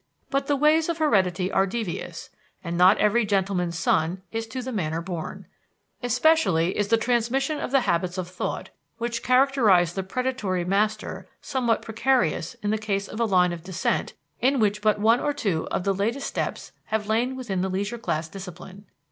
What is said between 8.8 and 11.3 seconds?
which characterize the predatory master